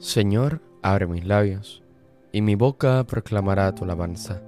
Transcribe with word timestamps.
Señor, 0.00 0.62
abre 0.80 1.06
mis 1.06 1.26
labios, 1.26 1.82
y 2.32 2.40
mi 2.40 2.54
boca 2.54 3.04
proclamará 3.04 3.74
tu 3.74 3.84
alabanza. 3.84 4.40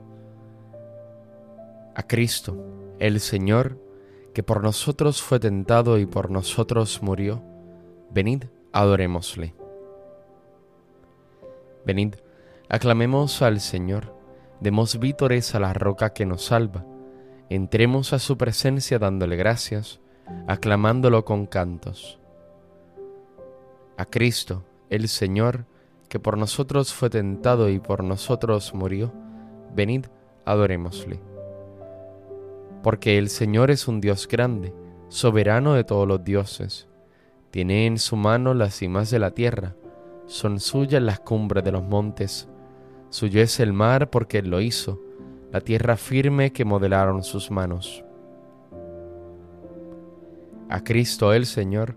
A 1.95 2.03
Cristo, 2.05 2.57
el 2.99 3.21
Señor, 3.21 3.79
que 4.33 4.43
por 4.43 4.63
nosotros 4.63 5.21
fue 5.21 5.39
tentado 5.39 5.99
y 5.99 6.07
por 6.07 6.31
nosotros 6.31 7.03
murió, 7.03 7.43
venid, 8.11 8.45
adorémosle. 8.73 9.55
Venid, 11.85 12.15
aclamemos 12.71 13.43
al 13.43 13.61
Señor, 13.61 14.17
demos 14.61 14.99
vítores 14.99 15.55
a 15.55 15.61
la 15.61 15.75
roca 15.75 16.15
que 16.15 16.25
nos 16.25 16.47
salva, 16.47 16.87
entremos 17.51 18.15
a 18.15 18.19
su 18.19 18.39
presencia 18.39 18.99
dándole 18.99 19.37
gracias, 19.37 20.01
aclamándolo 20.47 21.27
con 21.27 21.45
cantos. 21.45 22.19
A 23.99 24.07
Cristo, 24.07 24.65
el 24.93 25.09
Señor, 25.09 25.65
que 26.11 26.21
por 26.21 26.37
nosotros 26.37 26.93
fue 26.93 27.09
tentado 27.09 27.71
y 27.71 27.79
por 27.79 28.05
nosotros 28.05 28.75
murió, 28.75 29.11
venid, 29.75 30.05
adorémosle. 30.45 31.19
Porque 32.83 33.17
el 33.17 33.31
Señor 33.31 33.71
es 33.71 33.89
un 33.89 34.03
Dios 34.03 34.29
grande, 34.29 34.75
soberano 35.09 35.73
de 35.73 35.85
todos 35.85 36.07
los 36.07 36.23
dioses. 36.23 36.89
Tiene 37.51 37.87
en 37.87 37.97
su 37.97 38.17
mano 38.17 38.53
las 38.53 38.75
cimas 38.75 39.11
de 39.11 39.19
la 39.19 39.31
tierra, 39.31 39.77
son 40.27 40.61
suyas 40.61 41.03
las 41.03 41.21
cumbres 41.21 41.65
de 41.65 41.73
los 41.73 41.83
montes. 41.83 42.47
Suyo 43.09 43.41
es 43.41 43.61
el 43.61 43.73
mar 43.73 44.11
porque 44.11 44.39
Él 44.41 44.51
lo 44.51 44.61
hizo, 44.61 45.01
la 45.53 45.63
tierra 45.63 45.97
firme 45.97 46.53
que 46.53 46.67
modelaron 46.67 47.23
sus 47.23 47.51
manos. 47.51 48.05
A 50.69 50.85
Cristo 50.85 51.33
el 51.33 51.47
Señor, 51.47 51.97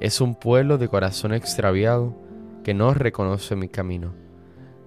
es 0.00 0.20
un 0.20 0.34
pueblo 0.34 0.78
de 0.78 0.88
corazón 0.88 1.32
extraviado 1.32 2.14
que 2.62 2.74
no 2.74 2.94
reconoce 2.94 3.56
mi 3.56 3.68
camino. 3.68 4.12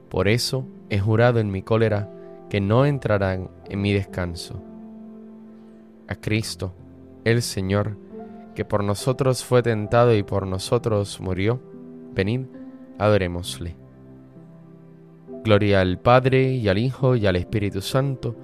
Por 0.09 0.28
eso 0.28 0.68
he 0.90 1.00
jurado 1.00 1.40
en 1.40 1.51
mi 1.51 1.62
cólera 1.62 2.09
que 2.50 2.59
no 2.59 2.85
entrarán 2.85 3.50
en 3.69 3.81
mi 3.81 3.94
descanso. 3.94 4.62
A 6.07 6.16
Cristo, 6.16 6.73
el 7.23 7.41
Señor, 7.41 7.97
que 8.56 8.66
por 8.66 8.84
nosotros 8.84 9.44
fue 9.44 9.62
tentado 9.62 10.16
y 10.16 10.23
por 10.23 10.47
nosotros 10.47 11.19
murió, 11.19 11.62
venid, 12.13 12.46
adorémosle. 12.97 13.75
Gloria 15.44 15.81
al 15.81 16.00
Padre 16.00 16.53
y 16.53 16.67
al 16.67 16.78
Hijo 16.78 17.16
y 17.16 17.28
al 17.28 17.35
Espíritu 17.35 17.81
Santo, 17.81 18.35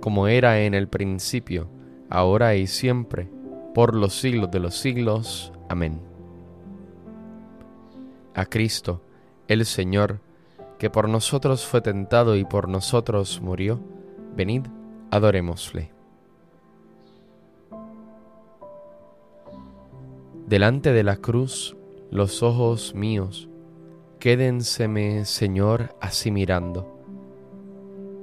como 0.00 0.28
era 0.28 0.60
en 0.60 0.74
el 0.74 0.88
principio, 0.88 1.68
ahora 2.10 2.54
y 2.56 2.66
siempre, 2.66 3.28
por 3.74 3.94
los 3.94 4.14
siglos 4.14 4.50
de 4.50 4.60
los 4.60 4.76
siglos. 4.76 5.52
Amén 5.68 6.11
a 8.34 8.46
Cristo, 8.46 9.02
el 9.48 9.64
Señor, 9.66 10.20
que 10.78 10.90
por 10.90 11.08
nosotros 11.08 11.66
fue 11.66 11.80
tentado 11.80 12.36
y 12.36 12.44
por 12.44 12.68
nosotros 12.68 13.40
murió, 13.40 13.80
venid, 14.34 14.62
adorémosle. 15.10 15.92
Delante 20.46 20.92
de 20.92 21.04
la 21.04 21.16
cruz, 21.16 21.76
los 22.10 22.42
ojos 22.42 22.94
míos, 22.94 23.48
quédenseme, 24.18 25.24
Señor, 25.24 25.96
así 26.00 26.30
mirando, 26.30 26.98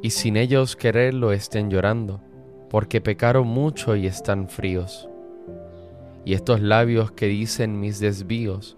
y 0.01 0.11
sin 0.11 0.37
ellos 0.37 0.75
quererlo 0.75 1.31
estén 1.31 1.69
llorando, 1.69 2.21
porque 2.69 3.01
pecaron 3.01 3.47
mucho 3.47 3.95
y 3.95 4.05
están 4.05 4.47
fríos. 4.47 5.09
Y 6.25 6.33
estos 6.33 6.61
labios 6.61 7.11
que 7.11 7.27
dicen 7.27 7.79
mis 7.79 7.99
desvíos, 7.99 8.77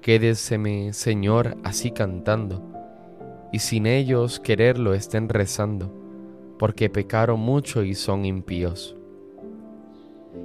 Quédeseme, 0.00 0.92
Señor, 0.92 1.56
así 1.64 1.90
cantando, 1.90 2.62
y 3.52 3.58
sin 3.58 3.86
ellos 3.86 4.38
quererlo 4.38 4.94
estén 4.94 5.28
rezando, 5.28 5.92
porque 6.58 6.88
pecaron 6.88 7.40
mucho 7.40 7.82
y 7.82 7.94
son 7.94 8.24
impíos. 8.24 8.96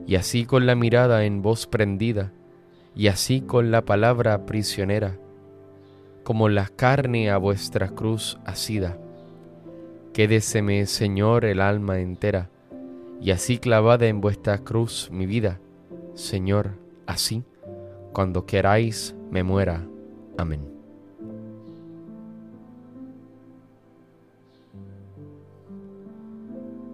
Y 0.08 0.16
así 0.16 0.46
con 0.46 0.66
la 0.66 0.76
mirada 0.76 1.24
en 1.26 1.42
voz 1.42 1.68
prendida, 1.68 2.32
y 2.96 3.08
así 3.08 3.42
con 3.42 3.70
la 3.72 3.84
palabra 3.86 4.46
prisionera, 4.46 5.18
como 6.24 6.50
la 6.50 6.68
carne 6.68 7.30
a 7.30 7.38
vuestra 7.38 7.90
cruz 7.90 8.40
asida. 8.46 8.98
Quédeseme, 10.14 10.86
Señor, 10.88 11.46
el 11.46 11.62
alma 11.62 12.00
entera, 12.00 12.50
y 13.22 13.32
así 13.32 13.60
clavada 13.60 14.08
en 14.08 14.20
vuestra 14.20 14.58
cruz 14.58 15.10
mi 15.12 15.26
vida, 15.28 15.60
Señor, 16.16 16.72
así, 17.06 17.44
cuando 18.14 18.46
queráis 18.46 19.16
me 19.34 19.42
muera. 19.42 19.84
Amén. 20.38 20.62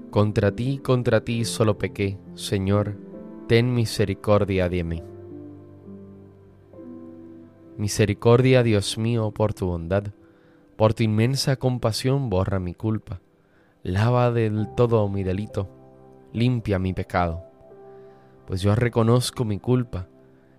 Contra 0.09 0.55
ti, 0.55 0.79
contra 0.79 1.25
ti 1.25 1.43
solo 1.43 1.77
pequé, 1.77 2.17
Señor, 2.35 2.95
ten 3.49 3.73
misericordia 3.73 4.69
de 4.69 4.83
mí. 4.85 5.03
Misericordia, 7.75 8.63
Dios 8.63 8.97
mío, 8.97 9.31
por 9.31 9.53
tu 9.53 9.65
bondad, 9.67 10.05
por 10.77 10.93
tu 10.93 11.03
inmensa 11.03 11.57
compasión 11.57 12.29
borra 12.29 12.59
mi 12.61 12.73
culpa, 12.73 13.19
lava 13.83 14.31
del 14.31 14.69
todo 14.77 15.09
mi 15.09 15.23
delito, 15.23 15.67
limpia 16.31 16.79
mi 16.79 16.93
pecado, 16.93 17.43
pues 18.47 18.61
yo 18.61 18.75
reconozco 18.75 19.43
mi 19.43 19.59
culpa 19.59 20.07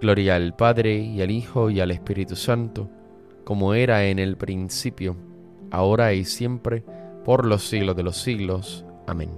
Gloria 0.00 0.36
al 0.36 0.54
Padre 0.54 0.98
y 0.98 1.22
al 1.22 1.30
Hijo 1.30 1.70
y 1.70 1.80
al 1.80 1.90
Espíritu 1.90 2.36
Santo, 2.36 2.90
como 3.44 3.74
era 3.74 4.04
en 4.06 4.18
el 4.18 4.36
principio, 4.36 5.16
ahora 5.70 6.12
y 6.12 6.24
siempre, 6.24 6.84
por 7.24 7.46
los 7.46 7.66
siglos 7.66 7.96
de 7.96 8.02
los 8.02 8.16
siglos. 8.18 8.84
Amén. 9.06 9.30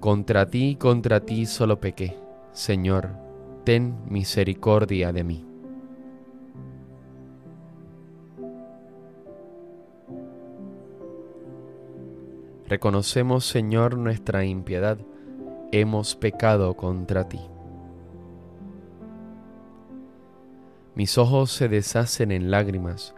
Contra 0.00 0.46
ti, 0.46 0.76
contra 0.76 1.20
ti 1.20 1.46
solo 1.46 1.80
pequé, 1.80 2.16
Señor, 2.52 3.10
ten 3.64 3.96
misericordia 4.08 5.12
de 5.12 5.24
mí. 5.24 5.44
Reconocemos, 12.68 13.44
Señor, 13.44 13.96
nuestra 13.96 14.44
impiedad, 14.44 14.98
hemos 15.72 16.14
pecado 16.14 16.74
contra 16.74 17.28
ti. 17.28 17.40
Mis 20.96 21.18
ojos 21.18 21.52
se 21.52 21.68
deshacen 21.68 22.32
en 22.32 22.50
lágrimas, 22.50 23.14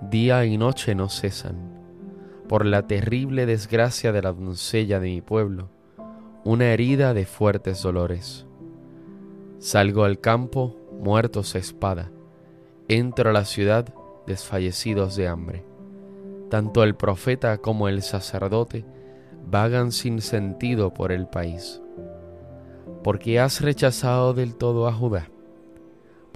día 0.00 0.46
y 0.46 0.56
noche 0.56 0.94
no 0.94 1.10
cesan, 1.10 1.56
por 2.48 2.64
la 2.64 2.86
terrible 2.86 3.44
desgracia 3.44 4.12
de 4.12 4.22
la 4.22 4.32
doncella 4.32 4.98
de 4.98 5.08
mi 5.08 5.20
pueblo, 5.20 5.68
una 6.42 6.72
herida 6.72 7.12
de 7.12 7.26
fuertes 7.26 7.82
dolores. 7.82 8.46
Salgo 9.58 10.04
al 10.04 10.20
campo, 10.20 10.74
muertos 11.02 11.54
a 11.54 11.58
espada, 11.58 12.10
entro 12.88 13.28
a 13.28 13.34
la 13.34 13.44
ciudad, 13.44 13.92
desfallecidos 14.26 15.14
de 15.14 15.28
hambre. 15.28 15.66
Tanto 16.48 16.82
el 16.82 16.94
profeta 16.94 17.58
como 17.58 17.90
el 17.90 18.00
sacerdote 18.00 18.86
vagan 19.50 19.92
sin 19.92 20.22
sentido 20.22 20.94
por 20.94 21.12
el 21.12 21.28
país. 21.28 21.82
Porque 23.04 23.38
has 23.38 23.60
rechazado 23.60 24.32
del 24.32 24.54
todo 24.54 24.88
a 24.88 24.94
Judá 24.94 25.28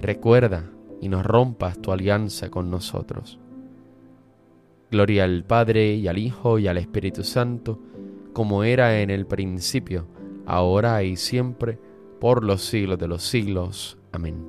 recuerda 0.00 0.70
y 1.00 1.08
nos 1.08 1.24
rompas 1.24 1.80
tu 1.80 1.92
alianza 1.92 2.50
con 2.50 2.70
nosotros. 2.70 3.38
Gloria 4.90 5.24
al 5.24 5.44
Padre 5.44 5.94
y 5.94 6.08
al 6.08 6.18
Hijo 6.18 6.58
y 6.58 6.66
al 6.66 6.78
Espíritu 6.78 7.24
Santo, 7.24 7.78
como 8.32 8.64
era 8.64 9.00
en 9.00 9.10
el 9.10 9.26
principio, 9.26 10.06
ahora 10.46 11.02
y 11.02 11.16
siempre, 11.16 11.78
por 12.20 12.42
los 12.42 12.62
siglos 12.62 12.98
de 12.98 13.08
los 13.08 13.22
siglos. 13.22 13.98
Amén. 14.12 14.46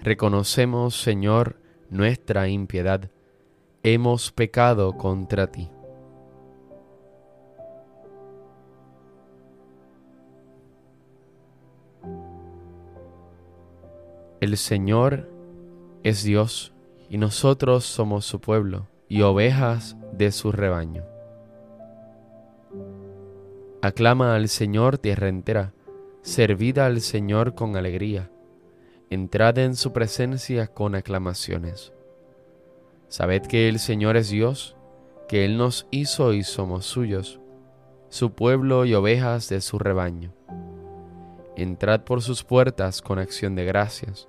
Reconocemos, 0.00 1.00
Señor, 1.00 1.60
nuestra 1.88 2.48
impiedad, 2.48 3.10
hemos 3.82 4.32
pecado 4.32 4.96
contra 4.96 5.50
ti. 5.50 5.70
El 14.42 14.56
Señor 14.56 15.28
es 16.02 16.24
Dios 16.24 16.72
y 17.08 17.16
nosotros 17.16 17.84
somos 17.84 18.26
su 18.26 18.40
pueblo 18.40 18.88
y 19.08 19.22
ovejas 19.22 19.96
de 20.14 20.32
su 20.32 20.50
rebaño. 20.50 21.04
Aclama 23.82 24.34
al 24.34 24.48
Señor 24.48 24.98
tierra 24.98 25.28
entera, 25.28 25.74
servida 26.22 26.86
al 26.86 27.02
Señor 27.02 27.54
con 27.54 27.76
alegría, 27.76 28.32
entrad 29.10 29.58
en 29.58 29.76
su 29.76 29.92
presencia 29.92 30.66
con 30.66 30.96
aclamaciones. 30.96 31.92
Sabed 33.06 33.42
que 33.42 33.68
el 33.68 33.78
Señor 33.78 34.16
es 34.16 34.28
Dios, 34.28 34.76
que 35.28 35.44
Él 35.44 35.56
nos 35.56 35.86
hizo 35.92 36.32
y 36.32 36.42
somos 36.42 36.84
suyos, 36.84 37.38
su 38.08 38.32
pueblo 38.32 38.86
y 38.86 38.94
ovejas 38.94 39.48
de 39.48 39.60
su 39.60 39.78
rebaño. 39.78 40.34
Entrad 41.54 42.00
por 42.00 42.22
sus 42.22 42.42
puertas 42.42 43.02
con 43.02 43.20
acción 43.20 43.54
de 43.54 43.66
gracias 43.66 44.28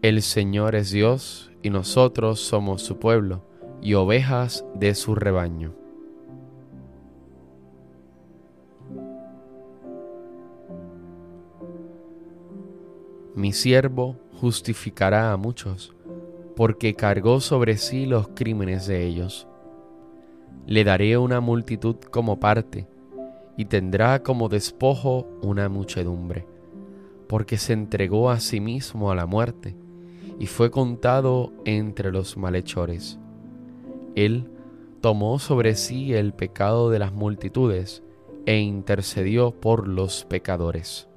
El 0.00 0.22
Señor 0.22 0.76
es 0.76 0.92
Dios 0.92 1.50
y 1.60 1.70
nosotros 1.70 2.38
somos 2.38 2.82
su 2.82 3.00
pueblo 3.00 3.42
y 3.82 3.94
ovejas 3.94 4.64
de 4.76 4.94
su 4.94 5.16
rebaño. 5.16 5.74
Mi 13.34 13.52
siervo 13.52 14.14
justificará 14.40 15.32
a 15.32 15.36
muchos, 15.36 15.96
porque 16.54 16.94
cargó 16.94 17.40
sobre 17.40 17.76
sí 17.76 18.06
los 18.06 18.28
crímenes 18.28 18.86
de 18.86 19.04
ellos. 19.04 19.48
Le 20.68 20.84
daré 20.84 21.18
una 21.18 21.40
multitud 21.40 21.96
como 21.96 22.38
parte, 22.38 22.86
y 23.56 23.64
tendrá 23.64 24.22
como 24.22 24.48
despojo 24.48 25.26
una 25.42 25.68
muchedumbre, 25.68 26.46
porque 27.28 27.56
se 27.56 27.72
entregó 27.72 28.30
a 28.30 28.38
sí 28.38 28.60
mismo 28.60 29.10
a 29.10 29.16
la 29.16 29.26
muerte 29.26 29.74
y 30.38 30.46
fue 30.46 30.70
contado 30.70 31.52
entre 31.64 32.12
los 32.12 32.36
malhechores. 32.36 33.18
Él 34.14 34.50
tomó 35.00 35.38
sobre 35.38 35.74
sí 35.74 36.14
el 36.14 36.32
pecado 36.32 36.90
de 36.90 36.98
las 36.98 37.12
multitudes 37.12 38.02
e 38.46 38.58
intercedió 38.58 39.50
por 39.50 39.88
los 39.88 40.24
pecadores. 40.24 41.08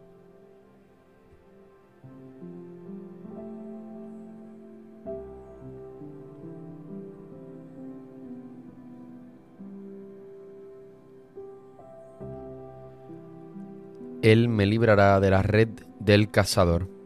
Él 14.23 14.49
me 14.49 14.67
librará 14.67 15.19
de 15.19 15.31
la 15.31 15.41
red 15.41 15.69
del 15.99 16.29
cazador 16.29 17.00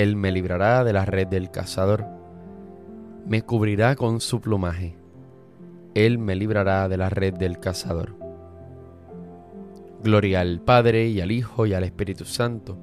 Él 0.00 0.16
me 0.16 0.32
librará 0.32 0.82
de 0.82 0.94
la 0.94 1.04
red 1.04 1.26
del 1.26 1.50
cazador. 1.50 2.06
Me 3.26 3.42
cubrirá 3.42 3.96
con 3.96 4.22
su 4.22 4.40
plumaje. 4.40 4.96
Él 5.92 6.16
me 6.16 6.36
librará 6.36 6.88
de 6.88 6.96
la 6.96 7.10
red 7.10 7.34
del 7.34 7.60
cazador. 7.60 8.16
Gloria 10.02 10.40
al 10.40 10.62
Padre 10.62 11.08
y 11.08 11.20
al 11.20 11.30
Hijo 11.30 11.66
y 11.66 11.74
al 11.74 11.84
Espíritu 11.84 12.24
Santo. 12.24 12.78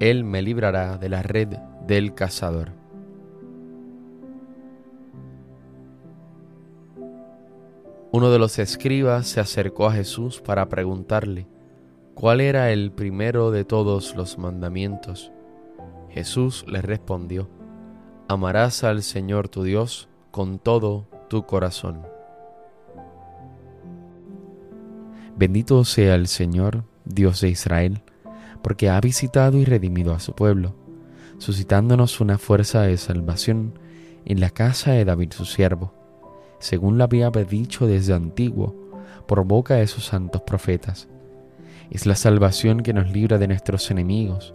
Él 0.00 0.24
me 0.24 0.40
librará 0.40 0.96
de 0.96 1.10
la 1.10 1.22
red 1.22 1.58
del 1.86 2.14
cazador. 2.14 2.70
Uno 8.12 8.30
de 8.30 8.38
los 8.38 8.58
escribas 8.58 9.26
se 9.26 9.40
acercó 9.40 9.88
a 9.88 9.92
Jesús 9.92 10.40
para 10.40 10.70
preguntarle 10.70 11.46
cuál 12.14 12.40
era 12.40 12.72
el 12.72 12.92
primero 12.92 13.50
de 13.50 13.66
todos 13.66 14.16
los 14.16 14.38
mandamientos. 14.38 15.33
Jesús 16.14 16.64
le 16.66 16.80
respondió, 16.80 17.50
Amarás 18.28 18.84
al 18.84 19.02
Señor 19.02 19.48
tu 19.48 19.64
Dios 19.64 20.08
con 20.30 20.58
todo 20.58 21.06
tu 21.28 21.44
corazón. 21.44 22.06
Bendito 25.36 25.84
sea 25.84 26.14
el 26.14 26.28
Señor, 26.28 26.84
Dios 27.04 27.42
de 27.42 27.50
Israel, 27.50 28.02
porque 28.62 28.88
ha 28.88 28.98
visitado 29.00 29.58
y 29.58 29.66
redimido 29.66 30.14
a 30.14 30.20
su 30.20 30.34
pueblo, 30.34 30.74
suscitándonos 31.36 32.20
una 32.20 32.38
fuerza 32.38 32.82
de 32.82 32.96
salvación 32.96 33.78
en 34.24 34.40
la 34.40 34.48
casa 34.48 34.92
de 34.92 35.04
David 35.04 35.32
su 35.32 35.44
siervo 35.44 35.92
según 36.64 36.96
lo 36.96 37.04
había 37.04 37.30
dicho 37.30 37.86
desde 37.86 38.14
antiguo, 38.14 38.74
por 39.26 39.44
boca 39.44 39.74
de 39.74 39.86
sus 39.86 40.06
santos 40.06 40.40
profetas. 40.42 41.08
Es 41.90 42.06
la 42.06 42.14
salvación 42.14 42.82
que 42.82 42.94
nos 42.94 43.10
libra 43.10 43.36
de 43.36 43.48
nuestros 43.48 43.90
enemigos 43.90 44.54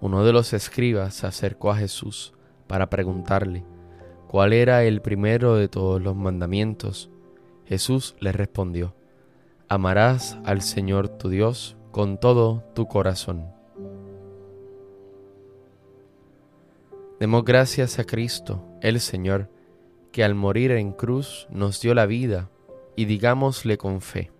Uno 0.00 0.24
de 0.24 0.32
los 0.32 0.52
escribas 0.52 1.14
se 1.14 1.26
acercó 1.26 1.70
a 1.70 1.76
Jesús 1.76 2.34
para 2.66 2.90
preguntarle 2.90 3.64
cuál 4.28 4.52
era 4.52 4.84
el 4.84 5.00
primero 5.00 5.56
de 5.56 5.68
todos 5.68 6.02
los 6.02 6.14
mandamientos. 6.14 7.10
Jesús 7.64 8.14
le 8.20 8.32
respondió, 8.32 8.94
Amarás 9.68 10.38
al 10.44 10.62
Señor 10.62 11.08
tu 11.08 11.28
Dios 11.28 11.76
con 11.90 12.18
todo 12.18 12.62
tu 12.74 12.86
corazón. 12.86 13.46
Demos 17.18 17.44
gracias 17.44 17.98
a 17.98 18.04
Cristo, 18.04 18.62
el 18.82 19.00
Señor, 19.00 19.50
que 20.12 20.22
al 20.22 20.34
morir 20.34 20.70
en 20.72 20.92
cruz 20.92 21.46
nos 21.50 21.80
dio 21.80 21.94
la 21.94 22.06
vida, 22.06 22.50
y 22.94 23.06
digámosle 23.06 23.78
con 23.78 24.00
fe, 24.02 24.30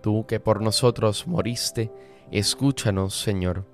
Tú 0.00 0.26
que 0.26 0.40
por 0.40 0.62
nosotros 0.62 1.26
moriste, 1.26 1.92
escúchanos, 2.30 3.14
Señor. 3.14 3.71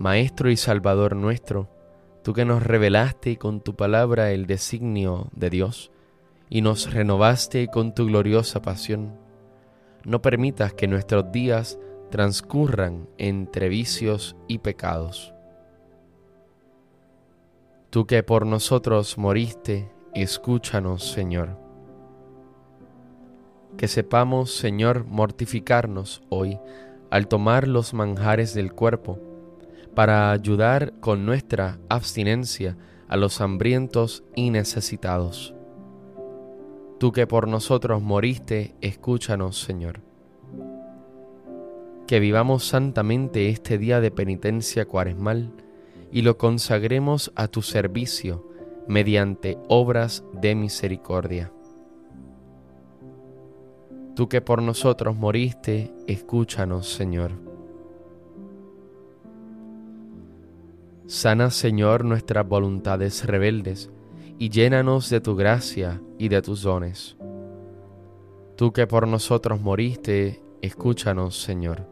Maestro 0.00 0.50
y 0.50 0.56
Salvador 0.56 1.14
nuestro, 1.14 1.68
tú 2.24 2.32
que 2.32 2.44
nos 2.44 2.64
revelaste 2.64 3.36
con 3.36 3.60
tu 3.60 3.76
palabra 3.76 4.32
el 4.32 4.46
designio 4.46 5.28
de 5.30 5.50
Dios, 5.50 5.92
y 6.48 6.62
nos 6.62 6.92
renovaste 6.92 7.68
con 7.68 7.94
tu 7.94 8.06
gloriosa 8.06 8.60
pasión, 8.60 9.16
no 10.04 10.20
permitas 10.20 10.72
que 10.72 10.88
nuestros 10.88 11.30
días 11.30 11.78
transcurran 12.10 13.08
entre 13.18 13.68
vicios 13.68 14.34
y 14.48 14.58
pecados 14.58 15.32
Tú 17.90 18.06
que 18.06 18.22
por 18.22 18.46
nosotros 18.46 19.18
moriste, 19.18 19.90
escúchanos, 20.14 21.10
Señor. 21.10 21.58
Que 23.76 23.88
sepamos, 23.88 24.54
Señor, 24.54 25.06
mortificarnos 25.06 26.22
hoy 26.28 26.60
al 27.10 27.26
tomar 27.26 27.66
los 27.66 27.92
manjares 27.92 28.54
del 28.54 28.72
cuerpo, 28.72 29.18
para 29.94 30.30
ayudar 30.30 30.94
con 31.00 31.26
nuestra 31.26 31.78
abstinencia 31.88 32.76
a 33.08 33.16
los 33.16 33.40
hambrientos 33.40 34.24
y 34.34 34.50
necesitados. 34.50 35.54
Tú 36.98 37.12
que 37.12 37.26
por 37.26 37.48
nosotros 37.48 38.02
moriste, 38.02 38.74
escúchanos, 38.80 39.58
Señor. 39.58 40.00
Que 42.06 42.20
vivamos 42.20 42.64
santamente 42.64 43.48
este 43.48 43.78
día 43.78 44.00
de 44.00 44.10
penitencia 44.10 44.86
cuaresmal, 44.86 45.52
y 46.12 46.22
lo 46.22 46.36
consagremos 46.38 47.32
a 47.36 47.48
tu 47.48 47.62
servicio 47.62 48.46
mediante 48.88 49.58
obras 49.68 50.24
de 50.32 50.54
misericordia. 50.54 51.52
Tú 54.16 54.28
que 54.28 54.40
por 54.40 54.60
nosotros 54.60 55.16
moriste, 55.16 55.94
escúchanos, 56.06 56.92
Señor. 56.92 57.49
Sana, 61.10 61.50
Señor, 61.50 62.04
nuestras 62.04 62.46
voluntades 62.46 63.26
rebeldes 63.26 63.90
y 64.38 64.48
llénanos 64.48 65.10
de 65.10 65.20
tu 65.20 65.34
gracia 65.34 66.00
y 66.18 66.28
de 66.28 66.40
tus 66.40 66.62
dones. 66.62 67.16
Tú 68.56 68.72
que 68.72 68.86
por 68.86 69.08
nosotros 69.08 69.60
moriste, 69.60 70.40
escúchanos, 70.62 71.42
Señor 71.42 71.90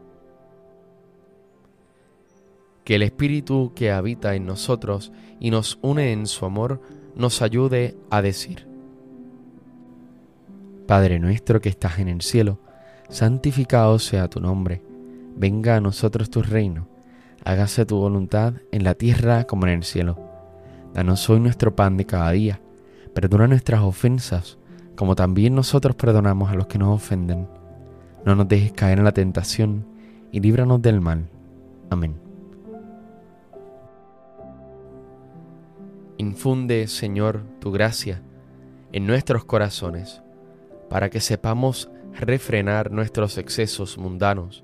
que 2.89 2.95
el 2.95 3.03
Espíritu 3.03 3.71
que 3.75 3.91
habita 3.91 4.33
en 4.33 4.47
nosotros 4.47 5.11
y 5.39 5.51
nos 5.51 5.77
une 5.83 6.11
en 6.11 6.25
su 6.25 6.43
amor 6.43 6.81
nos 7.15 7.43
ayude 7.43 7.95
a 8.09 8.23
decir, 8.23 8.67
Padre 10.87 11.19
nuestro 11.19 11.61
que 11.61 11.69
estás 11.69 11.99
en 11.99 12.07
el 12.07 12.23
cielo, 12.23 12.57
santificado 13.07 13.99
sea 13.99 14.27
tu 14.27 14.39
nombre, 14.39 14.81
venga 15.35 15.75
a 15.75 15.81
nosotros 15.81 16.31
tu 16.31 16.41
reino, 16.41 16.87
hágase 17.43 17.85
tu 17.85 17.97
voluntad 17.97 18.53
en 18.71 18.83
la 18.83 18.93
tierra 18.93 19.45
como 19.45 19.65
en 19.65 19.73
el 19.73 19.83
cielo. 19.83 20.17
Danos 20.93 21.29
hoy 21.29 21.39
nuestro 21.39 21.75
pan 21.75 21.97
de 21.97 22.05
cada 22.05 22.31
día, 22.31 22.61
perdona 23.13 23.47
nuestras 23.47 23.81
ofensas, 23.81 24.57
como 24.95 25.15
también 25.15 25.55
nosotros 25.55 25.95
perdonamos 25.95 26.49
a 26.49 26.55
los 26.55 26.67
que 26.67 26.77
nos 26.77 26.95
ofenden. 26.95 27.47
No 28.25 28.35
nos 28.35 28.47
dejes 28.47 28.71
caer 28.71 28.97
en 28.97 29.05
la 29.05 29.13
tentación, 29.13 29.85
y 30.31 30.39
líbranos 30.39 30.81
del 30.81 31.01
mal. 31.01 31.29
Amén. 31.89 32.15
Infunde, 36.17 36.87
Señor, 36.87 37.43
tu 37.59 37.71
gracia 37.71 38.21
en 38.91 39.07
nuestros 39.07 39.45
corazones, 39.45 40.21
para 40.89 41.09
que 41.09 41.21
sepamos 41.21 41.89
refrenar 42.13 42.91
nuestros 42.91 43.37
excesos 43.37 43.97
mundanos 43.97 44.63